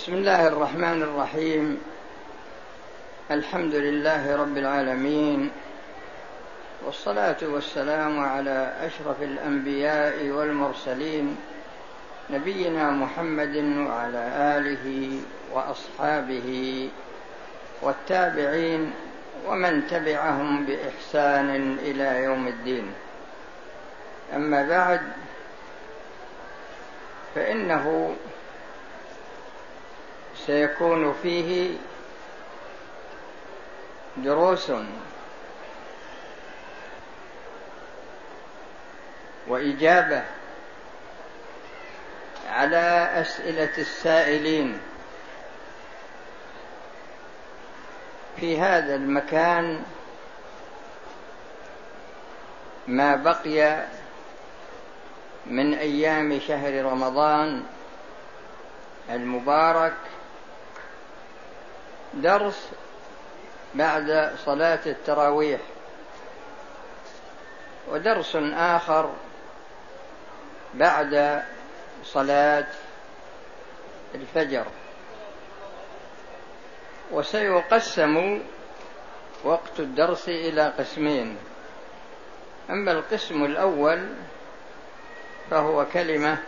بسم 0.00 0.14
الله 0.14 0.46
الرحمن 0.48 1.02
الرحيم. 1.02 1.80
الحمد 3.30 3.74
لله 3.74 4.36
رب 4.36 4.56
العالمين. 4.56 5.50
والصلاة 6.86 7.36
والسلام 7.42 8.20
على 8.20 8.72
أشرف 8.80 9.22
الأنبياء 9.22 10.24
والمرسلين 10.24 11.36
نبينا 12.30 12.90
محمد 12.90 13.56
وعلى 13.56 14.24
آله 14.56 15.20
وأصحابه 15.52 16.48
والتابعين 17.82 18.92
ومن 19.46 19.86
تبعهم 19.86 20.66
بإحسان 20.66 21.76
إلى 21.82 22.24
يوم 22.24 22.48
الدين. 22.48 22.92
أما 24.34 24.62
بعد 24.62 25.00
فإنه 27.34 28.16
سيكون 30.46 31.14
فيه 31.22 31.76
دروس. 34.16 34.72
وإجابة 39.48 40.22
على 42.48 43.10
أسئلة 43.14 43.78
السائلين 43.78 44.80
في 48.36 48.60
هذا 48.60 48.94
المكان 48.94 49.82
ما 52.86 53.16
بقي 53.16 53.84
من 55.46 55.74
أيام 55.74 56.40
شهر 56.40 56.84
رمضان 56.84 57.64
المبارك 59.10 59.96
درس 62.14 62.68
بعد 63.74 64.32
صلاة 64.44 64.80
التراويح. 64.86 65.60
ودرس 67.88 68.36
آخر 68.52 69.14
بعد 70.74 71.42
صلاة 72.04 72.66
الفجر. 74.14 74.66
وسيقسم 77.10 78.42
وقت 79.44 79.80
الدرس 79.80 80.28
إلى 80.28 80.72
قسمين. 80.78 81.36
أما 82.70 82.92
القسم 82.92 83.44
الأول 83.44 84.08
فهو 85.50 85.86
كلمة 85.92 86.38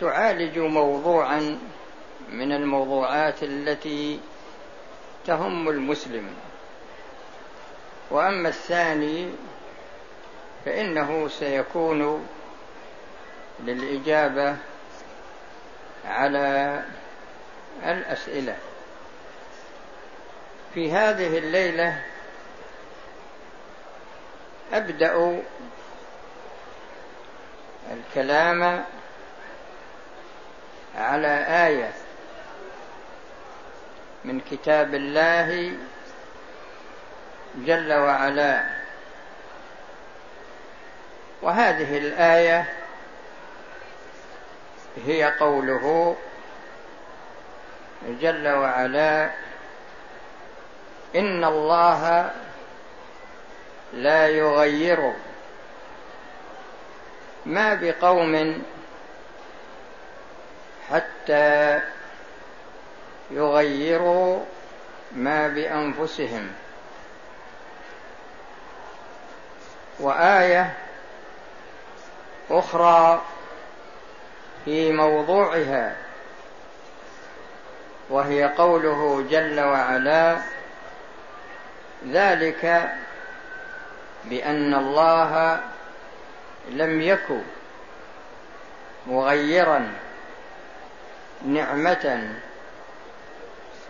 تعالج 0.00 0.58
موضوعا 0.58 1.58
من 2.28 2.52
الموضوعات 2.52 3.42
التي 3.42 4.20
تهم 5.26 5.68
المسلم. 5.68 6.34
وأما 8.10 8.48
الثاني 8.48 9.30
فإنه 10.64 11.28
سيكون 11.28 12.26
للإجابة 13.60 14.56
على 16.04 16.82
الأسئلة. 17.84 18.56
في 20.74 20.92
هذه 20.92 21.38
الليلة 21.38 22.02
أبدأ 24.72 25.42
الكلام 27.92 28.84
على 30.98 31.44
آية 31.66 31.92
من 34.24 34.40
كتاب 34.40 34.94
الله 34.94 35.72
جل 37.56 37.92
وعلا. 37.92 38.64
وهذه 41.42 41.98
الآية 41.98 42.66
هي 45.06 45.24
قوله 45.24 46.16
جل 48.20 48.48
وعلا 48.48 49.30
إن 51.16 51.44
الله 51.44 52.30
لا 53.92 54.28
يغير 54.28 55.12
ما 57.46 57.74
بقوم 57.74 58.62
حتى 61.24 61.80
يغيروا 63.30 64.40
ما 65.12 65.48
بأنفسهم. 65.48 66.52
وآية 70.00 70.72
أخرى 72.50 73.22
في 74.64 74.92
موضوعها 74.92 75.96
وهي 78.10 78.44
قوله 78.44 79.26
جل 79.30 79.60
وعلا 79.60 80.36
ذلك 82.06 82.94
بأن 84.24 84.74
الله 84.74 85.60
لم 86.70 87.00
يكن 87.00 87.42
مغيرا 89.06 90.03
نعمة 91.44 92.34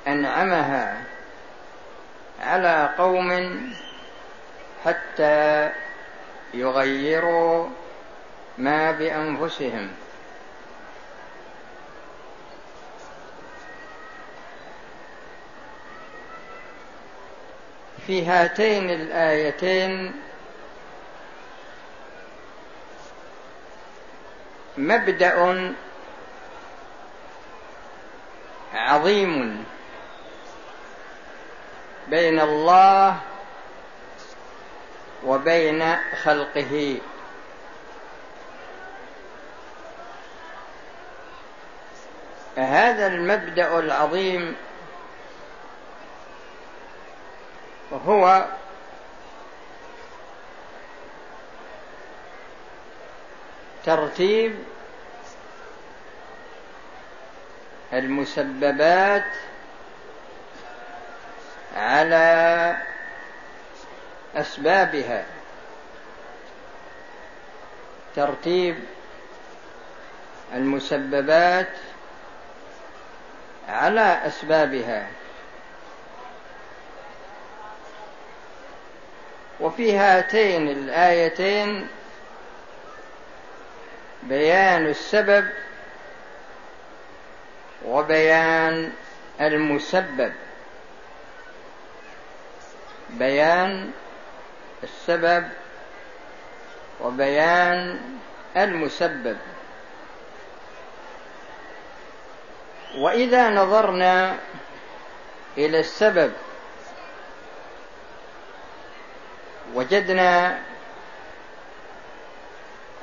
أنعمها 0.07 1.03
على 2.41 2.95
قوم 2.99 3.61
حتى 4.85 5.71
يغيروا 6.55 7.69
ما 8.59 8.91
بأنفسهم. 8.91 9.91
في 18.07 18.27
هاتين 18.27 18.91
الآيتين 18.91 20.13
مبدأ 24.79 25.75
عظيم 28.75 29.65
بين 32.09 32.41
الله 32.41 33.21
وبين 35.25 35.97
خلقه. 36.25 36.99
هذا 42.57 43.07
المبدأ 43.07 43.79
العظيم 43.79 44.57
هو 48.07 48.45
ترتيب 53.85 54.74
المسببات 57.95 59.25
على 61.77 62.77
أسبابها. 64.37 65.25
ترتيب 68.17 68.79
المسببات 70.55 71.71
على 73.69 74.21
أسبابها. 74.27 75.07
وفي 79.61 79.97
هاتين 79.97 80.69
الآيتين 80.69 81.89
بيان 84.23 84.87
السبب 84.87 85.49
وبيان 87.87 88.93
المسبب. 89.41 90.33
بيان 93.11 93.91
السبب 94.83 95.49
وبيان 97.01 98.01
المسبب. 98.57 99.37
وإذا 102.99 103.51
نظرنا 103.51 104.37
إلى 105.59 105.81
السبب 105.81 106.33
وجدنا 109.75 110.59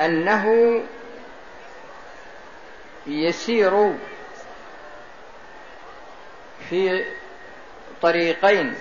أنه 0.01 0.81
يسير 3.07 3.95
في 6.71 7.05
طريقين 8.01 8.75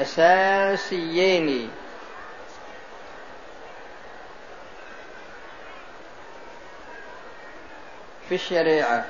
أساسيين. 0.00 1.70
في 8.28 8.34
الشريعة. 8.34 9.04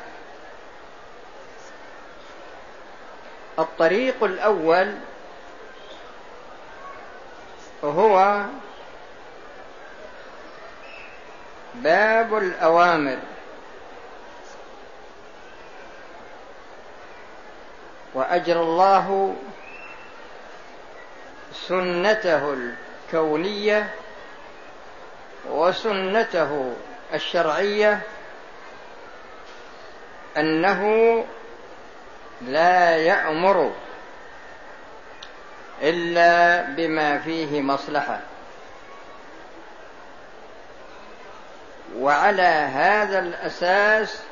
الطريق 3.58 4.24
الأول 4.24 4.94
هو 7.84 8.44
باب 11.74 12.38
الأوامر. 12.38 13.18
وأجرى 18.18 18.60
الله 18.60 19.36
سنته 21.52 22.52
الكونية 22.52 23.90
وسنته 25.50 26.74
الشرعية 27.14 28.00
أنه 30.36 31.24
لا 32.42 32.96
يأمر 32.96 33.72
إلا 35.82 36.62
بما 36.62 37.18
فيه 37.18 37.62
مصلحة. 37.62 38.20
وعلى 41.96 42.42
هذا 42.72 43.18
الأساس 43.18 44.22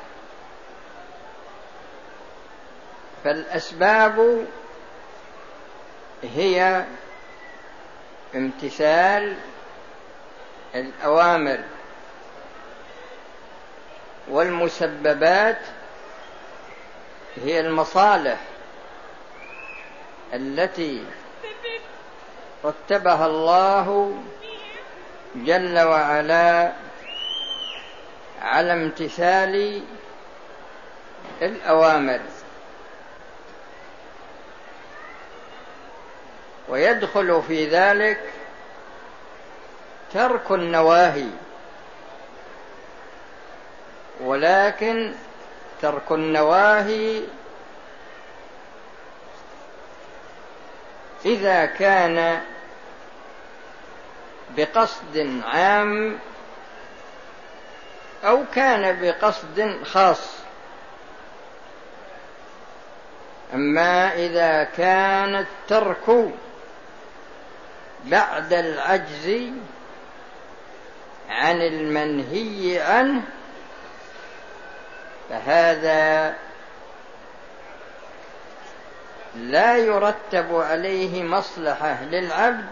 فالأسباب 3.23 4.45
هي 6.23 6.85
امتثال 8.35 9.35
الأوامر 10.75 11.59
والمسببات 14.27 15.59
هي 17.43 17.59
المصالح 17.59 18.37
التي 20.33 21.03
رتبها 22.65 23.25
الله 23.25 24.17
جل 25.35 25.79
وعلا 25.79 26.71
على 28.41 28.73
امتثال 28.73 29.83
الأوامر. 31.41 32.19
ويدخل 36.69 37.43
في 37.47 37.65
ذلك 37.69 38.19
ترك 40.13 40.51
النواهي 40.51 41.29
ولكن 44.21 45.13
ترك 45.81 46.11
النواهي 46.11 47.21
إذا 51.25 51.65
كان 51.65 52.41
بقصد 54.57 55.41
عام 55.45 56.19
أو 58.23 58.43
كان 58.55 59.01
بقصد 59.01 59.83
خاص. 59.83 60.37
أما 63.53 64.13
إذا 64.15 64.63
كان 64.63 65.35
الترك 65.35 66.31
بعد 68.05 68.53
العجز 68.53 69.51
عن 71.29 71.61
المنهي 71.61 72.81
عنه 72.81 73.21
فهذا 75.29 76.35
لا 79.35 79.77
يرتب 79.77 80.55
عليه 80.55 81.23
مصلحة 81.23 82.03
للعبد 82.03 82.65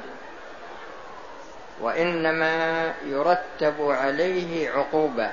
وإنما 1.81 2.93
يرتب 3.05 3.75
عليه 3.81 4.71
عقوبة. 4.71 5.31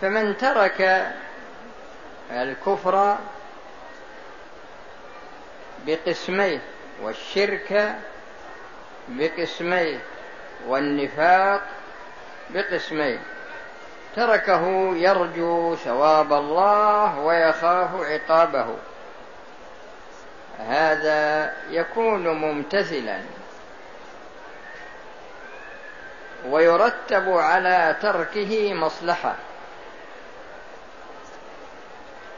فمن 0.00 0.36
ترك 0.36 1.12
الكفر 2.30 3.18
بقسميه 5.86 6.60
والشرك 7.02 7.94
بقسميه 9.08 9.98
والنفاق 10.66 11.62
بقسمين. 12.50 13.20
تركه 14.16 14.96
يرجو 14.96 15.76
ثواب 15.76 16.32
الله 16.32 17.18
ويخاف 17.18 17.90
عقابه. 17.94 18.76
هذا 20.58 21.54
يكون 21.70 22.28
ممتثلا. 22.28 23.18
ويرتب 26.48 27.28
على 27.28 27.96
تركه 28.02 28.74
مصلحة. 28.74 29.34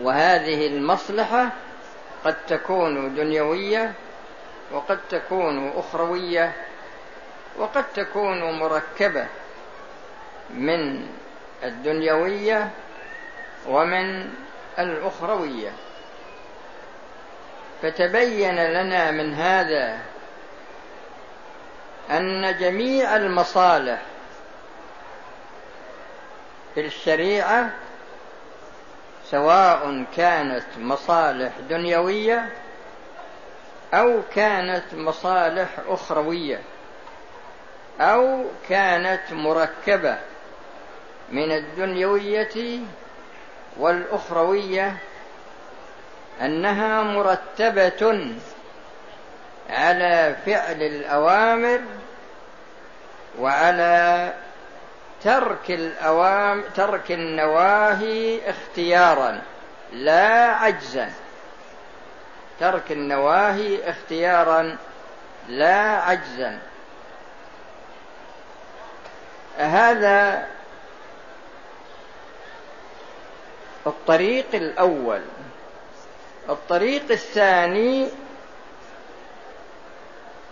وهذه 0.00 0.67
المصلحة 0.67 1.49
قد 2.25 2.37
تكون 2.49 3.15
دنيوية 3.15 3.93
وقد 4.73 4.99
تكون 5.11 5.73
أخروية 5.77 6.53
وقد 7.59 7.85
تكون 7.95 8.59
مركبة 8.59 9.27
من 10.51 11.09
الدنيوية 11.65 12.71
ومن 13.67 14.35
الأخروية. 14.79 15.71
فتبين 17.83 18.57
لنا 18.57 19.11
من 19.11 19.35
هذا 19.35 19.99
أن 22.11 22.59
جميع 22.59 23.17
المصالح 23.17 24.03
في 26.75 26.81
الشريعة 26.81 27.70
سواء 29.32 30.05
كانت 30.17 30.65
مصالح 30.79 31.53
دنيوية 31.70 32.48
أو 33.94 34.20
كانت 34.34 34.84
مصالح 34.94 35.69
أخروية 35.89 36.60
أو 38.01 38.44
كانت 38.69 39.32
مركبة 39.32 40.19
من 41.31 41.53
الدنيوية 41.53 42.81
والأخروية 43.77 44.96
أنها 46.43 47.03
مرتبة 47.03 48.32
على 49.70 50.36
فعل 50.46 50.82
الأوامر 50.82 51.81
وعلى 53.39 54.32
ترك 55.24 55.70
الأوام 55.70 56.64
ترك 56.76 57.12
النواهي 57.12 58.50
اختيارا 58.50 59.43
لا 59.93 60.52
عجزا. 60.55 61.12
ترك 62.60 62.93
النواهي 62.93 63.91
اختيارا 63.91 64.76
لا 65.48 65.81
عجزا. 65.81 66.58
هذا 69.56 70.46
الطريق 73.86 74.46
الأول. 74.55 75.22
الطريق 76.48 77.10
الثاني 77.10 78.08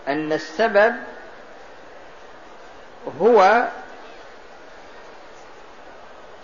أن 0.09 0.33
السبب 0.33 0.97
هو 3.21 3.69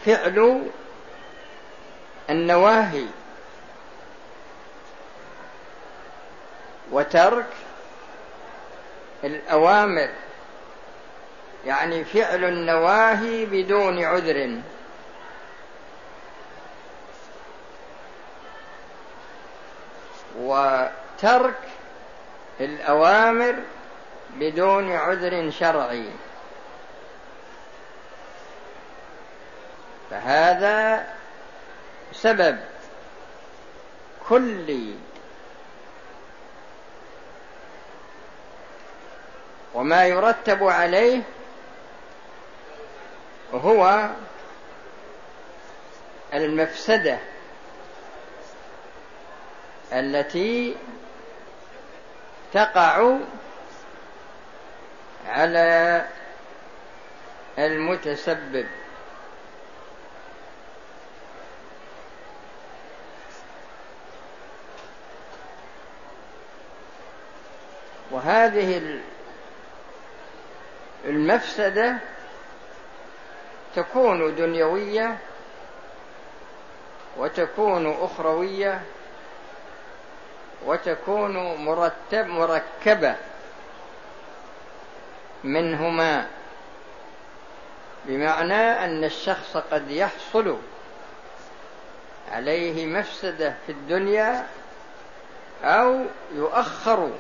فعل 0.07 0.63
النواهي 2.31 3.07
وترك 6.91 7.47
الأوامر 9.25 10.09
يعني 11.67 12.05
فعل 12.05 12.45
النواهي 12.45 13.47
بدون 13.47 14.05
عذر. 14.05 14.61
وترك 20.39 21.61
الأوامر 22.61 23.55
بدون 24.35 24.93
عذر 24.93 25.51
شرعي. 25.51 26.11
فهذا 30.11 31.07
سبب 32.13 32.59
كلي 34.29 34.95
وما 39.75 40.07
يرتب 40.07 40.65
عليه 40.65 41.23
هو 43.55 44.11
المفسدة 46.35 47.19
التي 49.93 50.77
تقع 52.53 53.17
على 55.29 56.05
المتسبب. 57.59 58.67
وهذه 68.11 69.01
المفسدة 71.05 71.97
تكون 73.77 74.35
دنيوية 74.35 75.19
وتكون 77.17 78.05
أخروية 78.05 78.81
وتكون 80.67 81.37
مرتب 81.65 82.27
مركبة 82.27 83.17
منهما 85.45 86.27
بمعنى 88.05 88.85
أن 88.85 89.05
الشخص 89.05 89.57
قد 89.57 89.91
يحصل 89.91 90.59
عليه 92.33 92.87
مفسدة 92.87 93.55
في 93.67 93.73
الدنيا 93.73 94.47
أو 95.65 96.05
يؤخر 96.35 97.11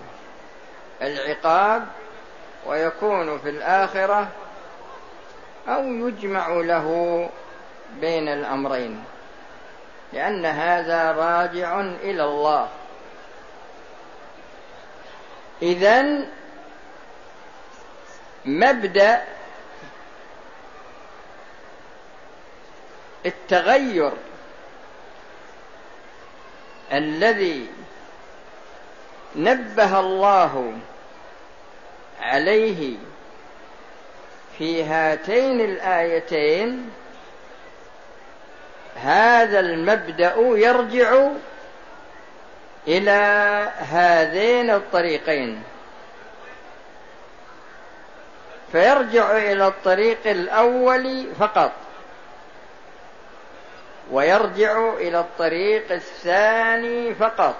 العقاب 1.02 1.86
ويكون 2.66 3.38
في 3.38 3.48
الآخرة 3.48 4.28
أو 5.68 5.82
يجمع 5.82 6.48
له 6.48 7.28
بين 8.00 8.28
الأمرين 8.28 9.04
لأن 10.12 10.46
هذا 10.46 11.12
راجع 11.12 11.80
إلى 11.80 12.24
الله. 12.24 12.68
إذن 15.62 16.28
مبدأ 18.44 19.24
التغير 23.26 24.12
الذي 26.92 27.66
نبه 29.36 30.00
الله 30.00 30.72
عليه 32.20 32.96
في 34.58 34.84
هاتين 34.84 35.60
الآيتين 35.60 36.90
هذا 38.96 39.60
المبدأ 39.60 40.34
يرجع 40.38 41.28
إلى 42.88 43.12
هذين 43.78 44.70
الطريقين. 44.70 45.62
فيرجع 48.72 49.36
إلى 49.36 49.66
الطريق 49.66 50.26
الأول 50.26 51.26
فقط 51.40 51.72
ويرجع 54.10 54.92
إلى 54.94 55.20
الطريق 55.20 55.92
الثاني 55.92 57.14
فقط. 57.14 57.56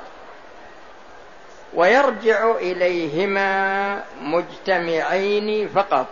ويرجع 1.76 2.50
إليهما 2.50 4.02
مجتمعين 4.22 5.68
فقط. 5.68 6.06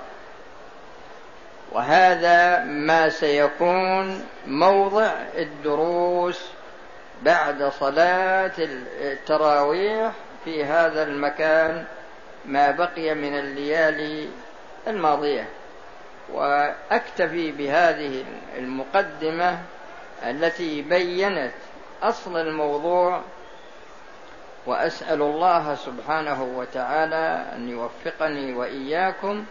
وهذا 1.73 2.65
ما 2.65 3.09
سيكون 3.09 4.25
موضع 4.47 5.11
الدروس 5.37 6.47
بعد 7.23 7.73
صلاة 7.81 8.53
التراويح 8.59 10.13
في 10.45 10.65
هذا 10.65 11.03
المكان 11.03 11.85
ما 12.47 12.71
بقي 12.71 13.15
من 13.15 13.39
الليالي 13.39 14.29
الماضية. 14.87 15.47
وأكتفي 16.33 17.53
بهذه 17.53 18.25
المقدمة 18.59 19.59
التي 20.25 20.83
بينت 20.83 21.53
أصل 22.03 22.37
الموضوع 22.37 23.21
وأسأل 24.67 25.23
الله 25.23 25.75
سبحانه 25.75 26.43
وتعالى 26.43 27.47
أن 27.57 27.69
يوفقني 27.69 28.55
وإياكم 28.55 29.45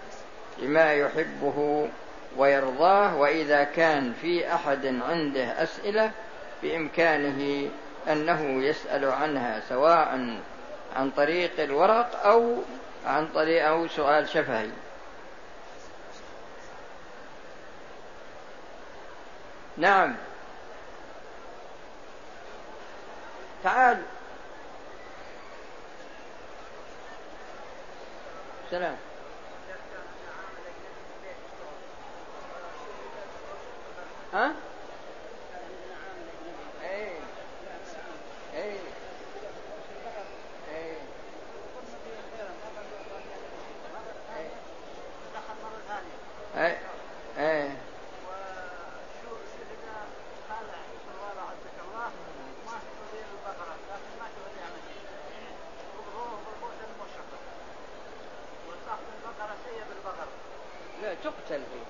لما 0.59 0.93
يحبه 0.93 1.89
ويرضاه 2.37 3.15
وإذا 3.15 3.63
كان 3.63 4.13
في 4.13 4.53
أحد 4.53 4.85
عنده 4.85 5.63
أسئلة 5.63 6.11
بإمكانه 6.63 7.69
أنه 8.11 8.63
يسأل 8.63 9.05
عنها 9.05 9.59
سواء 9.69 10.37
عن 10.95 11.11
طريق 11.17 11.59
الورق 11.59 12.25
أو 12.25 12.55
عن 13.05 13.27
طريق 13.27 13.67
أو 13.67 13.87
سؤال 13.87 14.29
شفهي. 14.29 14.69
نعم. 19.77 20.15
تعال. 23.63 24.01
سلام 28.73 28.97
ها 34.33 34.53
إيه 36.83 37.19
إيه 38.55 38.79
إيه 40.71 40.97
إيه 46.57 46.77
إيه 47.37 47.77
لا 61.02 61.02
تقتل 61.23 61.61
هي 61.73 61.83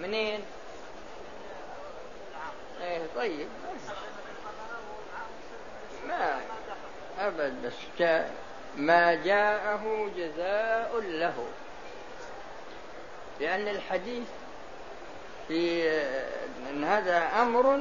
منين؟ 0.00 0.40
إيه 2.80 3.02
طيب 3.16 3.48
ما 6.08 6.40
أبد 7.18 7.54
بس 7.66 7.72
ما 8.76 9.14
جاءه 9.14 10.10
جزاء 10.16 11.00
له. 11.00 11.46
لأن 13.40 13.68
الحديث 13.68 14.28
في 15.48 15.90
أن 16.70 16.84
هذا 16.84 17.42
أمر 17.42 17.80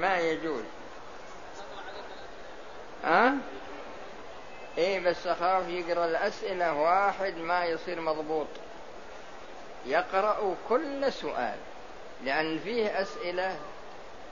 ما 0.00 0.18
يجوز. 0.18 0.64
ها؟ 3.04 3.34
إيه 4.78 5.00
بس 5.00 5.26
أخاف 5.26 5.68
يقرأ 5.68 6.04
الأسئلة 6.04 6.72
واحد 6.72 7.36
ما 7.36 7.64
يصير 7.64 8.00
مضبوط. 8.00 8.46
يقرأ 9.86 10.54
كل 10.68 11.12
سؤال 11.12 11.56
لأن 12.24 12.58
فيه 12.58 13.02
أسئلة 13.02 13.56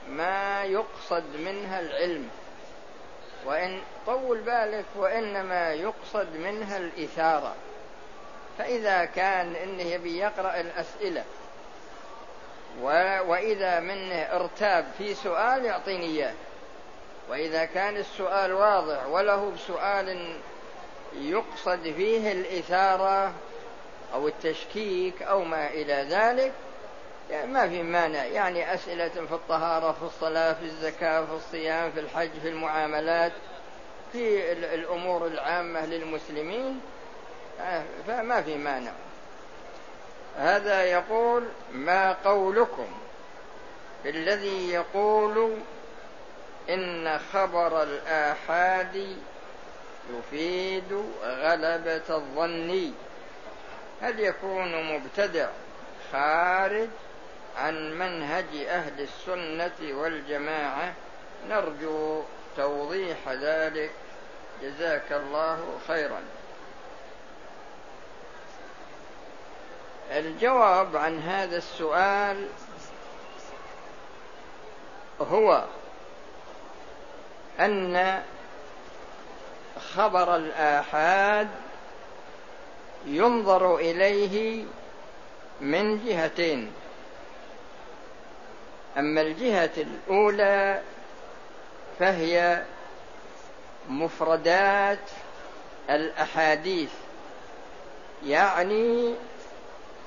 ما 0.09 0.63
يقصد 0.63 1.23
منها 1.35 1.79
العلم. 1.79 2.29
وإن 3.45 3.81
طول 4.05 4.41
بالك 4.41 4.85
وإنما 4.95 5.73
يقصد 5.73 6.35
منها 6.35 6.77
الإثارة. 6.77 7.55
فإذا 8.57 9.05
كان 9.05 9.55
إنه 9.55 9.83
يبي 9.83 10.17
يقرأ 10.17 10.59
الأسئلة 10.59 11.23
وإذا 13.27 13.79
منه 13.79 14.15
ارتاب 14.15 14.85
في 14.97 15.13
سؤال 15.13 15.65
يعطيني 15.65 16.05
إياه. 16.05 16.33
وإذا 17.29 17.65
كان 17.65 17.97
السؤال 17.97 18.53
واضح 18.53 19.07
وله 19.07 19.53
سؤال 19.67 20.37
يقصد 21.15 21.81
فيه 21.81 22.31
الإثارة 22.31 23.33
أو 24.13 24.27
التشكيك 24.27 25.21
أو 25.21 25.43
ما 25.43 25.67
إلى 25.67 25.93
ذلك 26.09 26.53
يعني 27.29 27.51
ما 27.51 27.69
في 27.69 27.83
مانع. 27.83 28.25
يعني 28.25 28.73
أسئلة 28.73 29.09
في 29.09 29.33
الطهارة 29.33 29.91
في 29.91 30.03
الصلاة 30.03 30.53
في 30.53 30.65
الزكاة 30.65 31.25
في 31.25 31.33
الصيام 31.33 31.91
في 31.91 31.99
الحج 31.99 32.29
في 32.41 32.49
المعاملات 32.49 33.31
في 34.11 34.51
الأمور 34.51 35.27
العامة 35.27 35.85
للمسلمين. 35.85 36.81
فما 38.07 38.41
في 38.41 38.57
مانع. 38.57 38.91
هذا 40.37 40.83
يقول 40.83 41.43
ما 41.73 42.13
قولكم؟ 42.13 42.87
الذي 44.05 44.69
يقول 44.69 45.57
إن 46.69 47.19
خبر 47.33 47.83
الآحاد 47.83 49.17
يفيد 50.13 51.03
غلبة 51.23 52.01
الظن. 52.09 52.93
هل 54.01 54.19
يكون 54.19 54.93
مبتدع 54.93 55.47
خارج 56.11 56.89
عن 57.57 57.99
منهج 57.99 58.65
أهل 58.67 59.01
السنة 59.01 59.97
والجماعة؟ 59.97 60.93
نرجو 61.49 62.21
توضيح 62.57 63.17
ذلك. 63.29 63.91
جزاك 64.61 65.11
الله 65.11 65.79
خيرا. 65.87 66.21
الجواب 70.19 70.97
عن 70.97 71.19
هذا 71.19 71.57
السؤال 71.57 72.47
هو 75.21 75.63
أن 77.59 78.23
خبر 79.95 80.35
الآحاد 80.35 81.47
ينظر 83.05 83.75
إليه 83.75 84.65
من 85.61 86.05
جهتين. 86.05 86.71
أما 88.97 89.21
الجهة 89.21 89.71
الأولى 89.77 90.81
فهي 91.99 92.63
مفردات 93.89 95.09
الأحاديث 95.89 96.91
يعني 98.25 99.15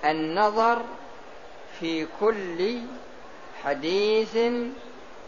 النظر 0.05 0.83
في 1.81 2.07
كل 2.21 2.79
حديث 3.65 4.39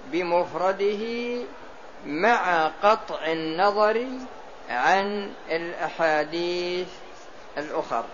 بمفرده 0.07 1.37
مع 2.07 2.67
قطع 2.83 3.27
النظر 3.27 4.07
عن 4.71 5.33
الأحاديث 5.51 6.89
الآخر 7.59 8.05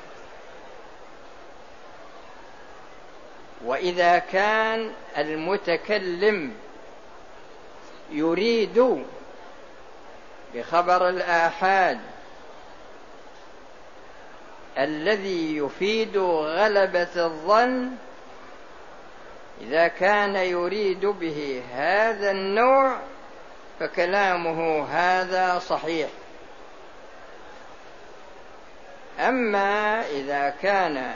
وإذا 3.65 4.19
كان 4.19 4.93
المتكلم 5.19 6.55
يريد 8.11 9.05
بخبر 10.55 11.09
الآحاد 11.09 11.99
الذي 14.79 15.57
يفيد 15.57 16.17
غلبة 16.17 17.27
الظن 17.27 17.91
إذا 19.61 19.89
كان 19.89 20.37
يريد 20.37 21.07
به 21.07 21.63
هذا 21.73 22.31
النوع 22.31 22.97
فكلامه 23.81 24.85
هذا 24.85 25.59
صحيح. 25.59 26.09
أما 29.19 30.01
إذا 30.11 30.55
كان 30.63 31.15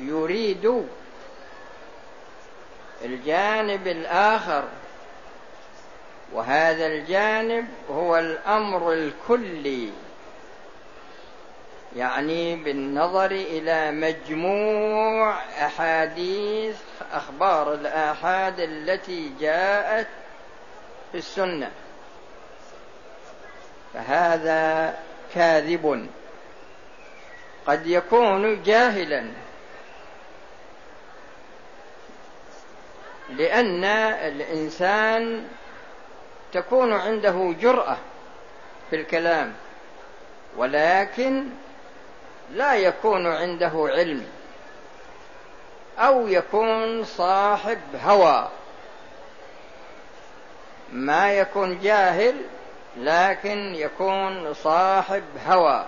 يريد 0.00 0.86
الجانب 3.04 3.86
الآخر 3.86 4.64
وهذا 6.32 6.86
الجانب 6.86 7.68
هو 7.90 8.18
الأمر 8.18 8.92
الكلي. 8.92 9.90
يعني 11.96 12.56
بالنظر 12.56 13.30
إلى 13.30 13.90
مجموع 13.90 15.38
أحاديث 15.66 16.76
أخبار 17.12 17.74
الآحاد 17.74 18.60
التي 18.60 19.32
جاءت 19.40 20.06
في 21.12 21.18
السنة. 21.18 21.70
فهذا 23.94 24.94
كاذب. 25.34 26.08
قد 27.66 27.86
يكون 27.86 28.62
جاهلا. 28.62 29.24
لأن 33.30 33.84
الإنسان 33.84 35.48
تكون 36.52 36.92
عنده 36.92 37.54
جرأة 37.60 37.96
في 38.90 38.96
الكلام 38.96 39.54
ولكن 40.56 41.44
لا 42.52 42.74
يكون 42.74 43.26
عنده 43.26 43.72
علم 43.74 44.26
أو 45.98 46.28
يكون 46.28 47.04
صاحب 47.04 47.78
هوى. 48.04 48.48
ما 50.92 51.32
يكون 51.32 51.80
جاهل 51.80 52.34
لكن 52.96 53.74
يكون 53.74 54.54
صاحب 54.54 55.22
هوى. 55.46 55.86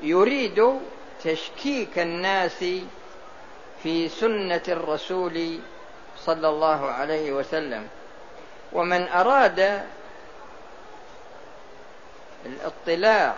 يريد 0.00 0.80
تشكيك 1.24 1.98
الناس 1.98 2.64
في 3.82 4.08
سنة 4.08 4.62
الرسول 4.68 5.58
صلى 6.18 6.48
الله 6.48 6.90
عليه 6.90 7.32
وسلم. 7.32 7.88
ومن 8.72 9.08
أراد 9.08 9.82
الاطلاع 12.46 13.34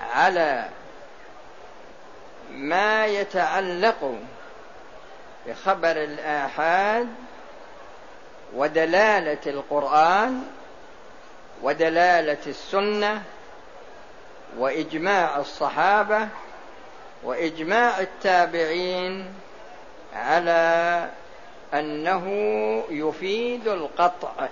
على 0.00 0.68
ما 2.50 3.06
يتعلق 3.06 4.14
بخبر 5.46 5.90
الآحاد 5.90 7.08
ودلالة 8.54 9.38
القرآن 9.46 10.42
ودلالة 11.62 12.38
السنة 12.46 13.22
وإجماع 14.58 15.36
الصحابة 15.36 16.28
وإجماع 17.22 18.00
التابعين 18.00 19.34
على 20.14 21.08
أنه 21.74 22.26
يفيد 22.90 23.68
القطع. 23.68 24.48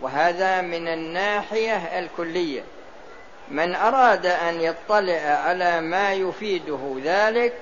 وهذا 0.00 0.60
من 0.60 0.88
الناحية 0.88 1.98
الكلية. 1.98 2.62
من 3.48 3.74
أراد 3.74 4.26
أن 4.26 4.60
يطلع 4.60 5.20
على 5.20 5.80
ما 5.80 6.12
يفيده 6.12 6.96
ذلك 7.04 7.52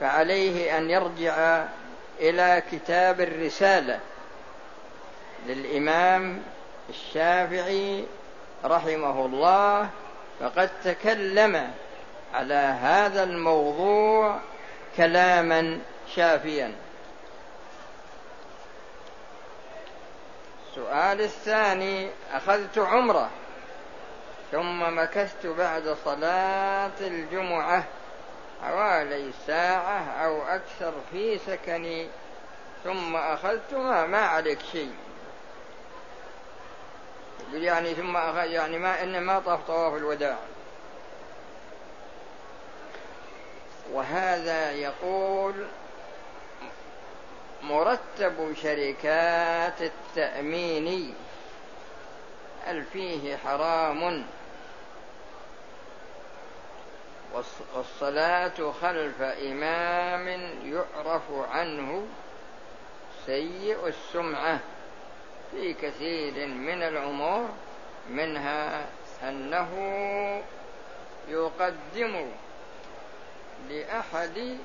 فعليه 0.00 0.78
أن 0.78 0.90
يرجع 0.90 1.64
إلى 2.20 2.62
كتاب 2.72 3.20
الرسالة. 3.20 4.00
للإمام 5.46 6.42
الشافعي 6.88 8.04
رحمه 8.64 9.26
الله 9.26 9.88
فقد 10.40 10.70
تكلم 10.84 11.70
على 12.34 12.76
هذا 12.80 13.22
الموضوع 13.22 14.40
كلاما 14.96 15.78
شافيا. 16.14 16.74
السؤال 20.70 21.20
الثاني 21.20 22.08
أخذت 22.32 22.78
عمرة. 22.78 23.30
ثم 24.52 24.98
مكثت 24.98 25.46
بعد 25.46 25.96
صلاة 26.04 27.00
الجمعة. 27.00 27.84
حوالي 28.62 29.30
ساعة 29.46 30.24
أو 30.24 30.42
أكثر 30.42 30.92
في 31.10 31.38
سكني. 31.38 32.08
ثم 32.84 33.16
أخذت 33.16 33.74
ما, 33.74 34.18
عليك 34.18 34.58
شيء. 34.72 34.94
يعني 37.52 37.94
ثم 37.94 38.16
أخذ 38.16 38.50
يعني 38.50 38.78
ما 38.78 39.02
إن 39.02 39.20
ما 39.20 39.38
طاف 39.38 39.60
طواف 39.66 39.94
الوداع. 39.94 40.36
وهذا 43.92 44.72
يقول 44.72 45.66
مرتب 47.62 48.54
شركات 48.62 49.82
التأمين. 49.82 51.14
هل 52.66 52.84
فيه 52.84 53.36
حرام. 53.36 54.26
والصلاة 57.74 58.72
خلف 58.82 59.22
إمام 59.22 60.28
يعرف 60.64 61.22
عنه 61.50 62.06
سيء 63.26 63.86
السمعة 63.86 64.60
في 65.50 65.74
كثير 65.74 66.46
من 66.46 66.82
الأمور 66.82 67.48
منها 68.10 68.86
أنه 69.22 69.70
يقدم 71.28 72.30
لأحد 73.68 74.58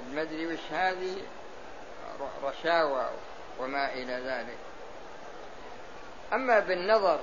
المدري 0.00 0.46
وش 0.46 0.72
هذه 0.72 1.16
رشاوى 2.44 3.06
وما 3.58 3.92
إلى 3.92 4.12
ذلك. 4.12 4.69
أما 6.32 6.60
بالنظر 6.60 7.20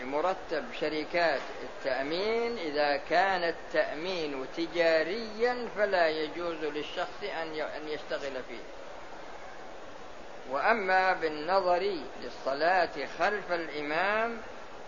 لمرتب 0.00 0.64
شركات 0.80 1.40
التأمين 1.62 2.58
إذا 2.58 2.96
كان 2.96 3.44
التأمين 3.44 4.46
تجاريا 4.56 5.68
فلا 5.76 6.08
يجوز 6.08 6.56
للشخص 6.56 7.22
أن 7.42 7.88
يشتغل 7.88 8.42
فيه. 8.48 8.62
وأما 10.50 11.12
بالنظر 11.12 11.98
للصلاة 12.22 12.90
خلف 13.18 13.52
الإمام 13.52 14.40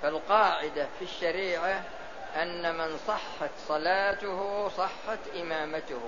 فالقاعدة 0.02 0.86
في 0.98 1.04
الشريعة 1.04 1.82
أن 2.36 2.74
من 2.74 2.98
صحت 3.08 3.50
صلاته 3.68 4.68
صحت 4.68 5.18
إمامته. 5.40 6.00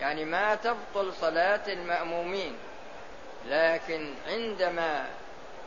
يعني 0.00 0.24
ما 0.24 0.54
تبطل 0.54 1.12
صلاة 1.20 1.72
المأمومين 1.72 2.56
لكن 3.48 4.14
عندما 4.28 5.08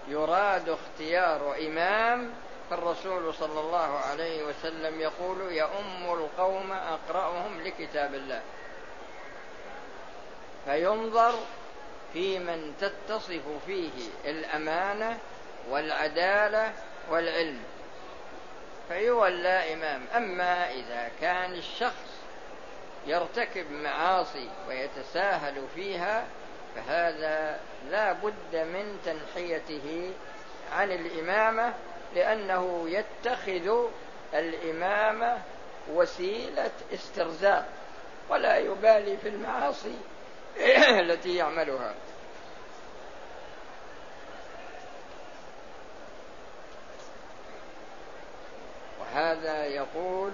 يراد 0.08 0.70
اختيار 0.70 1.56
إمام 1.68 2.32
فالرسول 2.70 3.34
صلى 3.34 3.60
الله 3.60 4.00
عليه 4.00 4.44
وسلم 4.44 5.02
يقول 5.02 5.42
يؤم 5.42 6.14
القوم 6.14 6.72
أقرأهم 6.72 7.62
لكتاب 7.62 8.14
الله. 8.14 8.42
فينظر 10.66 11.34
في 12.14 12.40
من 12.40 12.74
تتصف 12.82 13.42
فيه 13.66 13.92
الأمانة 14.26 15.18
والعدالة 15.70 16.74
والعلم. 17.10 17.64
فيولى 18.88 19.74
إمام 19.74 20.06
أما 20.16 20.72
إذا 20.72 21.12
كان 21.22 21.54
الشخص 21.54 22.16
يرتكب 23.08 23.72
معاصي 23.72 24.50
ويتساهل 24.68 25.68
فيها 25.76 26.26
فهذا 26.76 27.60
لا 27.90 28.14
بد 28.14 28.56
من 28.56 29.00
تنحيته 29.06 30.14
عن 30.72 30.92
الإمامة 30.92 31.74
لأنه 32.16 32.90
يتخذ 32.90 33.90
الإمامة 34.34 35.38
وسيلة 35.90 36.72
استرزاق 36.94 37.66
ولا 38.30 38.58
يبالي 38.58 39.18
في 39.18 39.30
المعاصي 39.30 39.96
التي 41.02 41.36
يعملها. 41.36 41.94
وهذا 49.00 49.66
يقول 49.66 50.32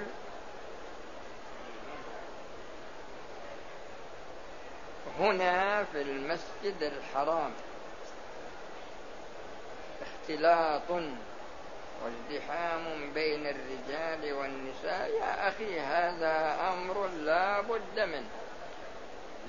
هنا 5.19 5.83
في 5.83 6.01
المسجد 6.01 6.81
الحرام. 6.81 7.51
اختلاط 10.01 10.91
وازدحام 12.03 13.13
بين 13.13 13.47
الرجال 13.47 14.33
والنساء. 14.33 15.09
يا 15.19 15.47
أخي 15.47 15.79
هذا 15.79 16.57
أمر 16.73 17.07
لا 17.07 17.61
بد 17.61 17.99
منه. 17.99 18.29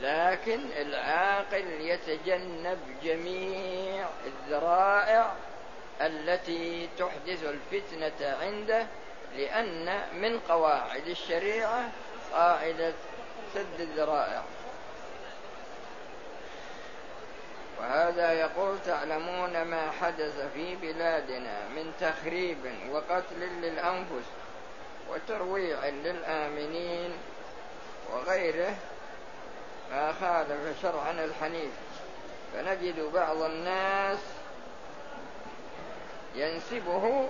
لكن 0.00 0.60
العاقل 0.76 1.64
يتجنب 1.80 2.78
جميع 3.02 4.06
الذرائع 4.26 5.32
التي 6.00 6.88
تحدث 6.98 7.44
الفتنة 7.44 8.36
عنده 8.42 8.86
لأن 9.36 10.02
من 10.12 10.40
قواعد 10.40 11.06
الشريعة 11.06 11.90
قاعدة 12.32 12.92
سد 13.54 13.80
الذرائع. 13.80 14.42
وهذا 17.82 18.32
يقول 18.32 18.78
تعلمون 18.86 19.62
ما 19.62 19.90
حدث 19.90 20.40
في 20.54 20.76
بلادنا 20.76 21.68
من 21.68 21.92
تخريب 22.00 22.58
وقتل 22.90 23.40
للأنفس 23.40 24.26
وترويع 25.10 25.88
للآمنين 25.88 27.12
وغيره 28.12 28.74
ما 29.90 30.12
خالف 30.12 30.82
شرعنا 30.82 31.24
الحنيف. 31.24 31.72
فنجد 32.54 33.00
بعض 33.00 33.42
الناس 33.42 34.18
ينسبه 36.34 37.28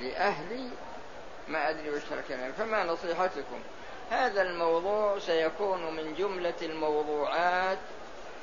لأهل 0.00 0.70
ما 1.48 1.70
أدري 1.70 1.90
وش 1.90 2.02
فما 2.58 2.84
نصيحتكم؟ 2.84 3.60
هذا 4.10 4.42
الموضوع 4.42 5.18
سيكون 5.18 5.96
من 5.96 6.14
جملة 6.14 6.54
الموضوعات 6.62 7.78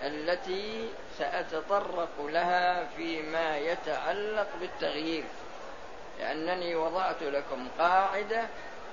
التي 0.03 0.89
سأتطرق 1.17 2.09
لها 2.19 2.85
فيما 2.97 3.57
يتعلق 3.57 4.47
بالتغيير. 4.59 5.23
لأنني 6.19 6.75
وضعت 6.75 7.23
لكم 7.23 7.67
قاعدة 7.79 8.47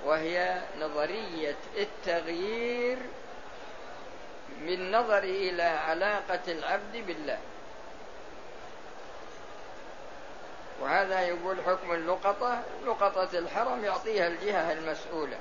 وهي 0.05 0.61
نظرية 0.79 1.57
التغيير 1.77 2.97
بالنظر 4.61 5.23
إلى 5.23 5.63
علاقة 5.63 6.39
العبد 6.47 6.97
بالله. 7.07 7.37
وهذا 10.81 11.21
يقول 11.21 11.57
حكم 11.67 11.91
اللقطة 11.91 12.61
لقطة 12.85 13.39
الحرم 13.39 13.85
يعطيها 13.85 14.27
الجهة 14.27 14.71
المسؤولة. 14.71 15.37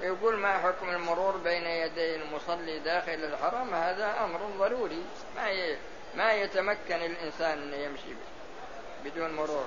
ويقول 0.00 0.36
ما 0.36 0.58
حكم 0.58 0.90
المرور 0.90 1.36
بين 1.36 1.66
يدي 1.66 2.16
المصلي 2.16 2.78
داخل 2.78 3.12
الحرم؟ 3.12 3.74
هذا 3.74 4.24
أمر 4.24 4.40
ضروري. 4.58 5.02
ما 5.36 5.76
ما 6.14 6.32
يتمكن 6.32 6.96
الإنسان 6.96 7.72
أن 7.72 7.80
يمشي 7.80 8.14
بدون 9.04 9.34
مرور. 9.34 9.66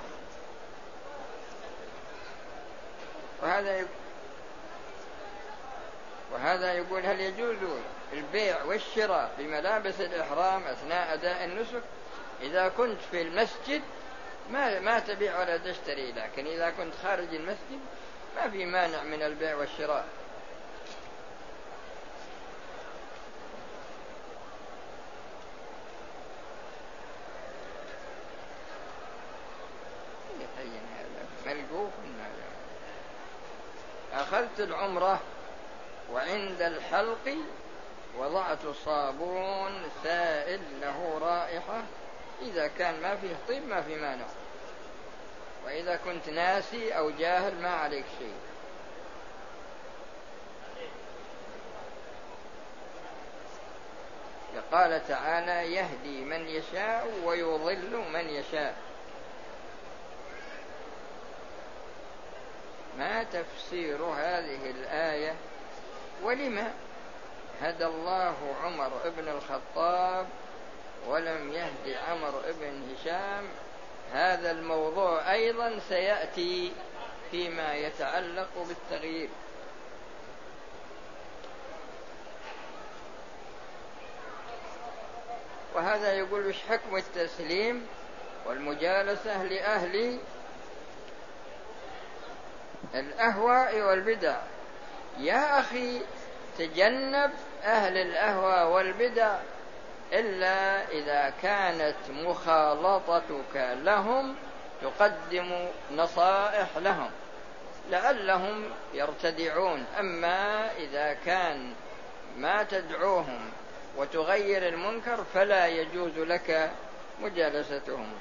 وهذا 3.42 3.86
وهذا 6.32 6.72
يقول 6.72 7.06
هل 7.06 7.20
يجوز 7.20 7.56
البيع 8.12 8.62
والشراء 8.62 9.34
بملابس 9.38 10.00
الإحرام 10.00 10.62
أثناء 10.62 11.14
أداء 11.14 11.44
النسك؟ 11.44 11.82
إذا 12.42 12.68
كنت 12.68 13.00
في 13.10 13.22
المسجد 13.22 13.82
ما 14.50 14.80
ما 14.80 14.98
تبيع 14.98 15.40
ولا 15.40 15.56
تشتري 15.56 16.12
لكن 16.12 16.46
إذا 16.46 16.70
كنت 16.70 16.94
خارج 17.02 17.34
المسجد 17.34 17.80
ما 18.36 18.50
في 18.50 18.64
مانع 18.64 19.02
من 19.02 19.22
البيع 19.22 19.56
والشراء. 19.56 20.04
أخذت 34.24 34.60
العمرة 34.60 35.20
وعند 36.12 36.62
الحلق 36.62 37.36
وضعت 38.18 38.66
صابون 38.84 39.82
سائل 40.04 40.60
له 40.80 41.18
رائحة. 41.18 41.82
إذا 42.42 42.66
كان 42.78 43.00
ما 43.00 43.16
فيه 43.16 43.36
طيب 43.48 43.68
ما 43.68 43.82
في 43.82 43.96
مانع. 43.96 44.24
وإذا 45.64 45.96
كنت 45.96 46.28
ناسي 46.28 46.92
أو 46.92 47.10
جاهل 47.10 47.62
ما 47.62 47.74
عليك 47.74 48.04
شيء. 48.18 48.34
قال 54.72 55.08
تعالى 55.08 55.74
يهدي 55.74 56.24
من 56.24 56.48
يشاء 56.48 57.08
ويضل 57.24 58.04
من 58.12 58.28
يشاء. 58.28 58.74
ما 62.98 63.22
تفسير 63.22 64.02
هذه 64.02 64.70
الآية 64.70 65.34
ولم 66.22 66.72
هدى 67.62 67.86
الله 67.86 68.36
عمر 68.64 68.90
بن 69.16 69.28
الخطاب 69.28 70.26
ولم 71.08 71.52
يهدي 71.52 71.96
عمر 71.96 72.42
بن 72.60 72.82
هشام؟ 72.94 73.44
هذا 74.12 74.50
الموضوع 74.50 75.32
أيضا 75.32 75.78
سيأتي 75.88 76.72
فيما 77.30 77.74
يتعلق 77.74 78.48
بالتغيير. 78.68 79.28
وهذا 85.74 86.12
يقول 86.12 86.46
وش 86.46 86.56
حكم 86.68 86.96
التسليم 86.96 87.86
والمجالسة 88.46 89.42
لأهل 89.42 90.18
الأهواء 92.94 93.80
والبدع. 93.80 94.36
يا 95.18 95.60
أخي 95.60 96.00
تجنب 96.58 97.30
أهل 97.64 97.96
الأهواء 97.96 98.68
والبدع 98.68 99.36
إلا 100.12 100.88
إذا 100.88 101.32
كانت 101.42 101.96
مخالطتك 102.10 103.76
لهم 103.82 104.36
تقدم 104.82 105.68
نصائح 105.92 106.68
لهم. 106.76 107.10
لعلهم 107.90 108.64
يرتدعون. 108.94 109.84
أما 109.98 110.70
إذا 110.76 111.16
كان 111.26 111.72
ما 112.38 112.62
تدعوهم 112.62 113.50
وتغير 113.96 114.68
المنكر 114.68 115.24
فلا 115.34 115.66
يجوز 115.66 116.18
لك 116.18 116.70
مجالستهم. 117.22 118.12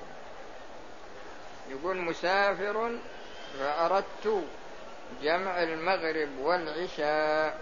يقول 1.70 1.98
مسافر 1.98 3.00
فأردت 3.60 4.44
جمع 5.22 5.64
المغرب 5.64 6.30
والعشاء. 6.40 7.60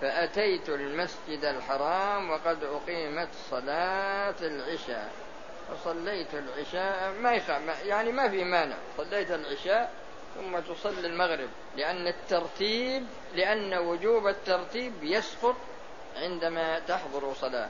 فأتيت 0.00 0.68
المسجد 0.68 1.44
الحرام 1.44 2.30
وقد 2.30 2.64
أقيمت 2.64 3.28
صلاة 3.50 4.34
العشاء. 4.40 5.10
فصليت 5.68 6.34
العشاء 6.34 7.12
ما 7.12 7.40
يعني 7.84 8.12
ما 8.12 8.28
في 8.28 8.44
مانع. 8.44 8.76
صليت 8.96 9.30
العشاء 9.30 9.92
ثم 10.34 10.58
تصلي 10.58 11.06
المغرب 11.06 11.48
لأن 11.76 12.06
الترتيب 12.06 13.06
لأن 13.34 13.74
وجوب 13.74 14.26
الترتيب 14.26 14.92
يسقط 15.02 15.56
عندما 16.16 16.78
تحضر 16.78 17.34
صلاة. 17.34 17.68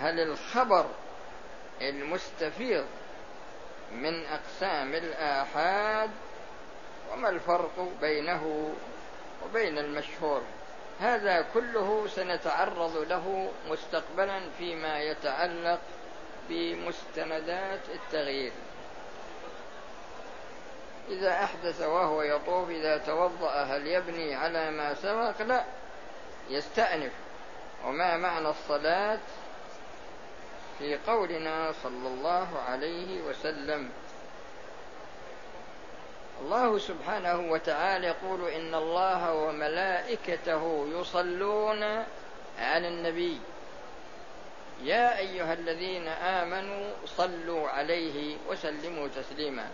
هل 0.00 0.20
الخبر 0.20 0.86
المستفيض 1.80 2.86
من 3.92 4.26
أقسام 4.26 4.94
الآحاد؟ 4.94 6.10
وما 7.12 7.28
الفرق 7.28 7.88
بينه 8.00 8.74
وبين 9.44 9.78
المشهور؟ 9.78 10.42
هذا 11.00 11.46
كله 11.54 12.06
سنتعرض 12.08 12.96
له 12.96 13.50
مستقبلا 13.68 14.40
فيما 14.58 15.00
يتعلق 15.00 15.80
بمستندات 16.48 17.80
التغيير. 17.94 18.52
إذا 21.08 21.44
أحدث 21.44 21.80
وهو 21.80 22.22
يطوف 22.22 22.70
إذا 22.70 22.98
توضأ 22.98 23.50
هل 23.50 23.86
يبني 23.86 24.34
على 24.34 24.70
ما 24.70 24.94
سبق؟ 24.94 25.42
لا 25.42 25.64
يستأنف. 26.50 27.12
وما 27.84 28.16
معنى 28.16 28.48
الصلاة؟ 28.48 29.18
في 30.78 30.98
قولنا 31.06 31.72
صلى 31.82 32.08
الله 32.08 32.48
عليه 32.68 33.22
وسلم. 33.22 33.90
الله 36.40 36.78
سبحانه 36.78 37.52
وتعالى 37.52 38.06
يقول 38.06 38.48
إن 38.48 38.74
الله 38.74 39.34
وملائكته 39.34 40.88
يصلون 41.00 41.82
على 42.58 42.88
النبي. 42.88 43.40
يا 44.82 45.18
أيها 45.18 45.52
الذين 45.52 46.08
آمنوا 46.08 46.90
صلوا 47.06 47.68
عليه 47.68 48.36
وسلموا 48.48 49.08
تسليما. 49.08 49.66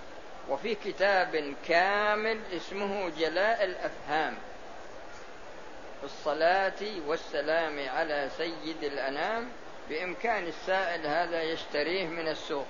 وفي 0.49 0.75
كتاب 0.75 1.55
كامل 1.69 2.41
اسمه 2.57 3.11
جلاء 3.19 3.65
الأفهام. 3.65 4.37
الصلاة 6.05 6.83
والسلام 7.07 7.89
على 7.89 8.29
سيد 8.37 8.85
الأنام 8.85 9.49
بإمكان 9.89 10.47
السائل 10.47 11.07
هذا 11.07 11.43
يشتريه 11.43 12.07
من 12.07 12.29
السوق. 12.29 12.67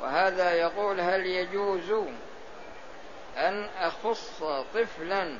وهذا 0.00 0.52
يقول 0.52 1.00
هل 1.00 1.26
يجوز 1.26 1.90
أن 3.36 3.68
أخص 3.78 4.42
طفلا 4.74 5.38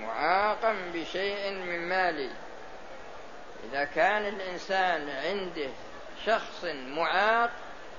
معاقا 0.00 0.76
بشيء 0.94 1.50
من 1.50 1.88
مالي؟ 1.88 2.30
إذا 3.64 3.84
كان 3.84 4.26
الإنسان 4.26 5.08
عنده 5.10 5.70
شخص 6.26 6.64
معاق 6.64 7.50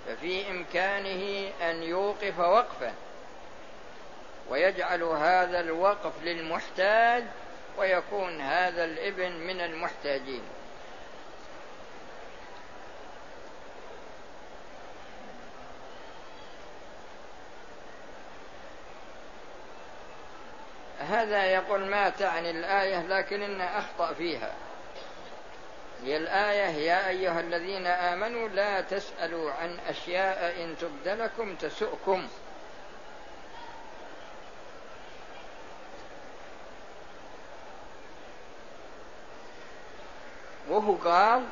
ففي 0.07 0.51
إمكانه 0.51 1.51
أن 1.61 1.83
يوقف 1.83 2.39
وقفه. 2.39 2.93
ويجعل 4.51 5.03
هذا 5.03 5.59
الوقف 5.59 6.23
للمحتاج 6.23 7.23
ويكون 7.77 8.41
هذا 8.41 8.83
الابن 8.83 9.31
من 9.31 9.61
المحتاجين. 9.61 10.43
هذا 20.99 21.45
يقول 21.45 21.85
ما 21.85 22.09
تعني 22.09 22.51
الآية 22.51 23.01
لكن 23.07 23.61
أخطأ 23.61 24.13
فيها. 24.13 24.53
هي 26.03 26.17
الآية 26.17 26.69
يا 26.69 27.07
أيها 27.07 27.39
الذين 27.39 27.87
آمنوا 27.87 28.47
لا 28.47 28.81
تسألوا 28.81 29.51
عن 29.51 29.77
أشياء 29.87 30.63
إن 30.63 30.75
تبد 30.77 31.07
لكم 31.07 31.55
تسؤكم. 31.55 32.27
وهو 40.81 40.95
قال 40.95 41.43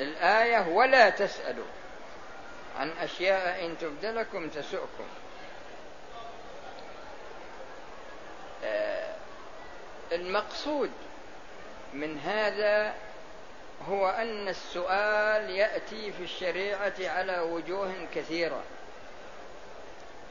الآية 0.00 0.68
ولا 0.68 1.10
تسألوا 1.10 1.66
عن 2.78 2.90
أشياء 2.90 3.64
إن 3.66 3.78
تبد 3.78 4.04
لكم 4.04 4.48
تسؤكم 4.48 5.06
المقصود 10.12 10.90
من 11.94 12.18
هذا 12.18 12.94
هو 13.88 14.08
أن 14.08 14.48
السؤال 14.48 15.50
يأتي 15.50 16.12
في 16.12 16.22
الشريعة 16.22 16.94
على 17.00 17.38
وجوه 17.38 17.92
كثيرة. 18.14 18.62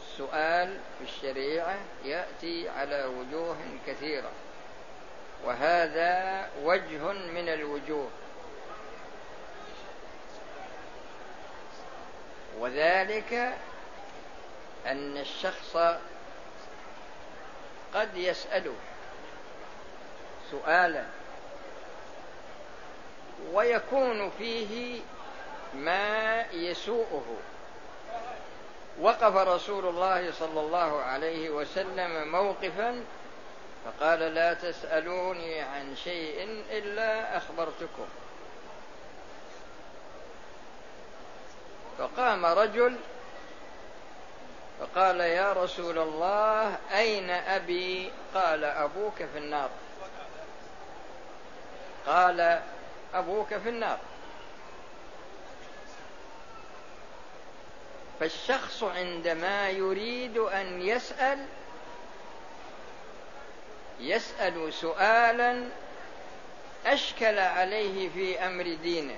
السؤال 0.02 0.80
في 0.98 1.04
الشريعة 1.04 1.76
يأتي 2.06 2.70
على 2.70 3.06
وجوه 3.06 3.58
كثيرة 3.88 4.32
وهذا 5.46 6.50
وجه 6.64 7.12
من 7.12 7.50
الوجوه. 7.50 8.10
وذلك 12.60 13.54
أن 14.86 15.18
الشخص 15.18 15.78
قد 17.94 18.18
يسأله 18.18 18.76
سؤالا 20.52 21.04
ويكون 23.54 24.32
فيه 24.38 25.02
ما 25.74 26.42
يسوءه. 26.52 27.26
وقف 29.00 29.36
رسول 29.36 29.86
الله 29.86 30.32
صلى 30.32 30.60
الله 30.60 31.02
عليه 31.02 31.50
وسلم 31.50 32.32
موقفا 32.32 33.04
فقال 33.86 34.20
لا 34.20 34.54
تسألوني 34.54 35.62
عن 35.62 35.96
شيء 35.96 36.64
إلا 36.72 37.38
أخبرتكم. 37.38 38.08
فقام 41.98 42.46
رجل 42.46 42.98
فقال 44.80 45.20
يا 45.20 45.54
رسول 45.54 46.00
الله 46.00 46.78
أين 46.92 47.30
أبي؟ 47.30 48.12
قال 48.34 48.64
أبوك 48.64 49.16
في 49.16 49.38
النار. 49.38 49.70
قال 52.08 52.62
أبوك 53.14 53.58
في 53.58 53.70
النار. 53.70 54.00
فالشخص 58.20 58.84
عندما 58.84 59.70
يريد 59.70 60.38
أن 60.38 60.82
يسأل 60.82 61.46
يسأل 64.00 64.74
سؤالا 64.74 65.70
أشكل 66.86 67.40
عليه 67.40 68.10
في 68.10 68.40
أمر 68.40 68.64
دينه. 68.64 69.18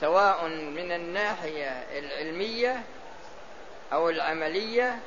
سواء 0.00 0.48
من 0.48 0.92
الناحية 0.92 1.68
العلمية 1.98 2.82
أو 3.92 4.08
العملية 4.08 4.98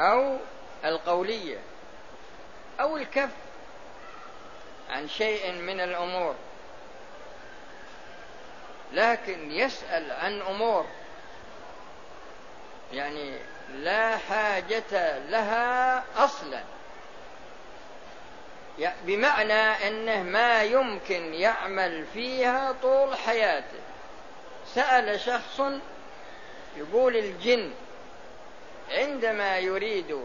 أو 0.00 0.36
القولية 0.84 1.58
أو 2.80 2.96
الكف 2.96 3.30
عن 4.90 5.08
شيء 5.08 5.52
من 5.52 5.80
الأمور. 5.80 6.34
لكن 8.92 9.50
يسأل 9.50 10.12
عن 10.12 10.42
أمور 10.42 10.86
يعني 12.92 13.38
لا 13.74 14.16
حاجة 14.16 15.18
لها 15.18 16.04
أصلا. 16.16 16.62
بمعنى 19.04 19.88
أنه 19.88 20.22
ما 20.22 20.62
يمكن 20.62 21.34
يعمل 21.34 22.04
فيها 22.14 22.74
طول 22.82 23.16
حياته. 23.16 23.80
سأل 24.74 25.20
شخص 25.20 25.60
يقول 26.76 27.16
الجن 27.16 27.70
عندما 28.90 29.58
يريد 29.58 30.18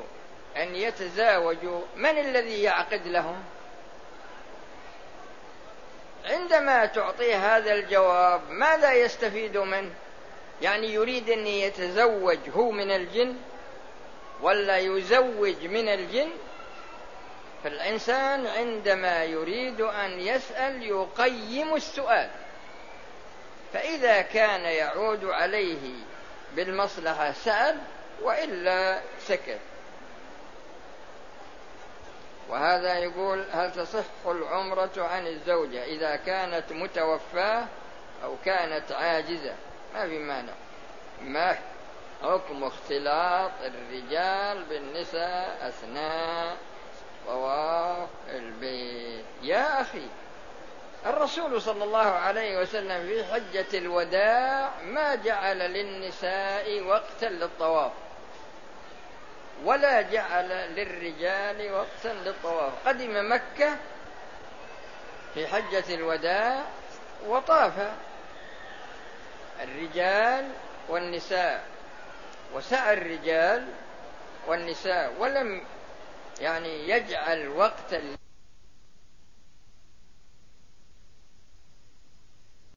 أن 0.58 0.76
يتزاوجوا 0.76 1.82
من 1.96 2.20
الذي 2.20 2.64
يعقد 2.64 3.08
لهم؟ 3.08 3.44
عندما 6.26 6.86
تعطيه 6.86 7.58
هذا 7.58 7.74
الجواب 7.74 8.42
ماذا 8.50 8.94
يستفيد 8.94 9.58
منه؟ 9.58 9.92
يعني 10.62 10.94
يريد 10.94 11.30
أن 11.30 11.48
يتزوج 11.48 12.40
هو 12.56 12.72
من 12.72 12.92
الجن 12.92 13.36
ولا 14.42 14.78
يزوج 14.78 15.66
من 15.66 15.88
الجن؟ 15.88 16.30
فالإنسان 17.66 18.48
عندما 18.48 19.24
يريد 19.24 19.82
أن 19.82 20.20
يسأل 20.20 20.84
يقيم 20.84 21.76
السؤال. 21.76 22.30
فإذا 23.74 24.22
كان 24.22 24.62
يعود 24.62 25.26
عليه 25.26 25.94
بالمصلحة 26.56 27.32
سأل 27.32 27.78
وإلا 28.22 29.02
سكت. 29.20 29.60
وهذا 32.50 32.98
يقول 32.98 33.46
هل 33.52 33.72
تصح 33.72 34.26
العمرة 34.26 34.92
عن 34.98 35.28
الزوجة 35.28 35.84
إذا 35.84 36.16
كانت 36.16 36.72
متوفاة 36.72 37.66
أو 38.24 38.36
كانت 38.46 38.92
عاجزة؟ 38.92 39.56
ما 39.94 40.08
في 40.08 40.20
مانع. 40.20 40.54
ما 41.22 41.58
حكم 42.24 42.64
اختلاط 42.64 43.52
الرجال 43.62 44.64
بالنساء 44.64 45.68
أثناء 45.68 46.58
طواف 47.28 48.10
البيت. 48.30 49.26
يا 49.42 49.82
أخي 49.82 50.08
الرسول 51.06 51.62
صلى 51.62 51.84
الله 51.84 52.06
عليه 52.06 52.60
وسلم 52.62 53.08
في 53.08 53.26
حجة 53.34 53.78
الوداع 53.78 54.70
ما 54.84 55.16
جعل 55.16 55.58
للنساء 55.58 56.82
وقتا 56.82 57.26
للطواف 57.26 57.92
ولا 59.64 60.02
جعل 60.02 60.50
للرجال 60.76 61.72
وقتا 61.72 62.14
للطواف. 62.14 62.88
قدم 62.88 63.32
مكة 63.34 63.78
في 65.34 65.48
حجة 65.48 65.96
الوداع 65.96 66.64
وطاف 67.28 67.74
الرجال 69.64 70.52
والنساء 70.90 71.64
وسعى 72.54 72.94
الرجال 72.94 73.68
والنساء 74.48 75.14
ولم 75.20 75.62
يعني 76.40 76.90
يجعل 76.90 77.48
وقتا 77.48 78.18